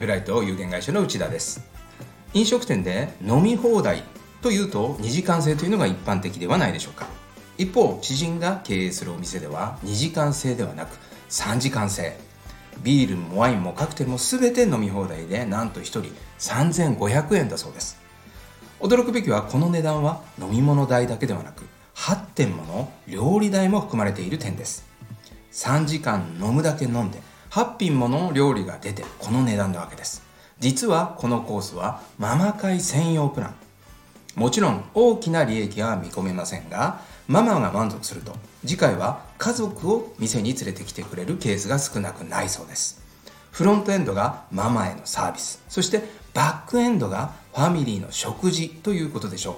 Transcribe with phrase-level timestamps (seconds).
[0.00, 1.60] フライト有限会社の内田です。
[2.32, 4.02] 飲食店で飲み放題
[4.40, 7.06] というと2時間制というのが一般的ではないでしょうか。
[7.58, 10.96] 一方知人が経営するお店では2時間制ではなく
[11.28, 12.16] 3時間制。
[12.82, 16.04] ビールもワインもカクテルも全て飲み放題でなんと1人
[16.38, 18.00] 3500円だそうです。
[18.80, 24.86] 驚くべきはこの値段は飲み物代だけではなく8点もの料理代も含まれている点です。
[25.52, 30.22] 3時間飲むだけ飲んで8品もの料理が出てこの値段なわけです。
[30.60, 33.54] 実はこのコースはママ会専用プラン。
[34.36, 43.02] もちろん大きな利益は見込めませんがママが満足すると次回は家族を店に連れてきてくれるケースが少なくないそうです。
[43.50, 45.60] フロントエンドがママへのサービス。
[45.68, 49.54] そしてバックエンドがファミリーの食事ということでしょう。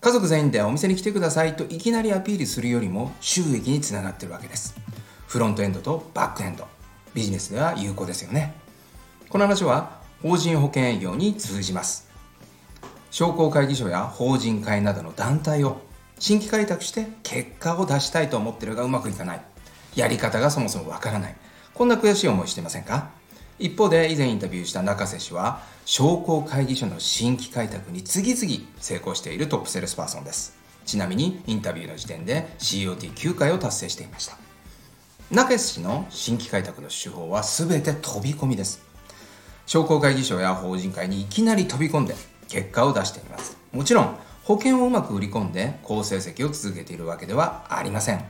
[0.00, 4.83] 家族全員でお店に来てくださいといきなりアピールするよりも収益につながってるわけです。
[5.34, 6.64] フロントエンドとバックエンド。
[7.12, 8.54] ビジネスでは有効ですよね。
[9.28, 12.08] この話は法人保険営業に通じます。
[13.10, 15.80] 商工会議所や法人会などの団体を
[16.20, 19.40] 新規開拓して結果を出したいと思ってるがうまくいかない。
[19.96, 21.34] やり方がそもそもわからない。
[21.74, 23.10] こんな悔しい思いしてませんか？
[23.58, 30.56] 一方で以前インタビューした中瀬氏は商工会議所の新規開拓に次々成功しているトップセールスパーソンです。
[30.86, 34.43] ちなみにインタビューの時点で COT9 回を達成していました。
[35.30, 38.82] 中瀬氏の新規開拓の手法は全て飛び込みです。
[39.66, 42.14] 商工会議所や法人会にいきなり飛び込んで
[42.48, 43.56] 結果を出しています。
[43.72, 48.22] もちろん保険をうまく売り込んで好成績を続けているわけではありません。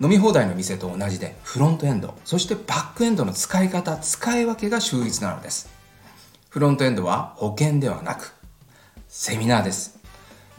[0.00, 5.68] 飲み放題の店と同じでフロントエンドそしてバックエンドの使い方使い分けが秀逸なのです。
[6.48, 8.32] フロントエンドは保険ではなく
[9.08, 9.98] セミナーです。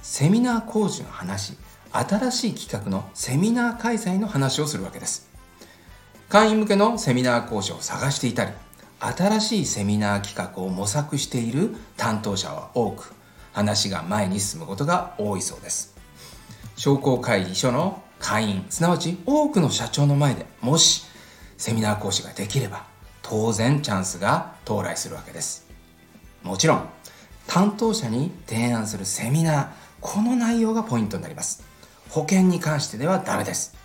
[0.01, 1.57] セミナー講師の話
[1.97, 5.29] 新しい企画のセミナー開催の話をするわけです。
[6.27, 8.51] 会員向けのセミナー講師を探していたり
[8.99, 13.13] 新しいセミナー企画を模索している担当者は多く
[13.53, 15.95] 話が前に進むことが多いそうです。
[16.75, 21.05] 商工会議所の会員すなわち多くの社長の前でもし
[21.57, 22.85] セミナー講師ができれば
[23.21, 25.65] 当然チャンスが到来するわけです。
[26.43, 26.89] もちろん
[27.47, 29.67] 担当者に提案するセミナー
[30.01, 31.74] この内容がポイントになります。
[32.09, 33.75] 保険に関してではダメです。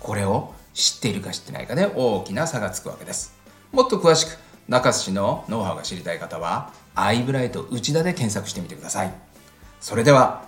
[0.00, 3.34] これを知っているか知ってないかで大きな差がつくわけです。
[3.72, 4.38] もっと詳しく
[4.68, 9.14] 中洲氏のノウハウが知りたい方はアイブライト内田で検索してみてください。
[9.80, 10.45] それでは